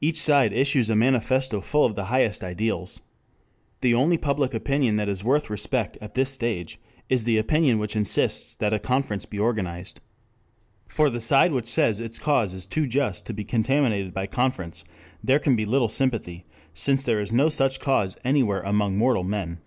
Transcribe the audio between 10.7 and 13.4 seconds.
For the side which says its cause is too just to